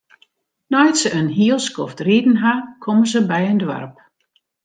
Nei't 0.71 0.97
se 1.01 1.09
in 1.19 1.29
hiel 1.37 1.59
skoft 1.67 1.99
riden 2.07 2.37
ha, 2.43 2.53
komme 2.83 3.05
se 3.11 3.19
by 3.29 3.41
in 3.51 3.59
doarp. 3.63 3.95